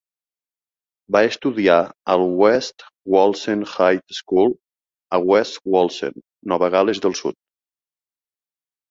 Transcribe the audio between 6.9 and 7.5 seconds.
del Sud.